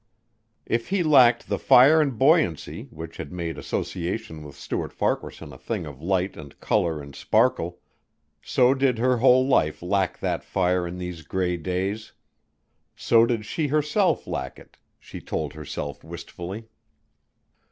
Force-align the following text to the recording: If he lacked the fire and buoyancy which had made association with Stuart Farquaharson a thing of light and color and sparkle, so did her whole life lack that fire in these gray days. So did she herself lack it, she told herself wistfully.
If 0.65 0.89
he 0.89 1.03
lacked 1.03 1.47
the 1.47 1.59
fire 1.59 2.01
and 2.01 2.17
buoyancy 2.17 2.87
which 2.89 3.17
had 3.17 3.31
made 3.31 3.59
association 3.59 4.41
with 4.41 4.55
Stuart 4.55 4.91
Farquaharson 4.93 5.53
a 5.53 5.59
thing 5.59 5.85
of 5.85 6.01
light 6.01 6.35
and 6.35 6.59
color 6.59 6.99
and 7.03 7.15
sparkle, 7.15 7.77
so 8.41 8.73
did 8.73 8.97
her 8.97 9.17
whole 9.17 9.47
life 9.47 9.83
lack 9.83 10.17
that 10.17 10.43
fire 10.43 10.87
in 10.87 10.97
these 10.97 11.21
gray 11.21 11.55
days. 11.55 12.13
So 12.95 13.27
did 13.27 13.45
she 13.45 13.67
herself 13.67 14.25
lack 14.25 14.57
it, 14.57 14.75
she 14.99 15.21
told 15.21 15.53
herself 15.53 16.03
wistfully. 16.03 16.67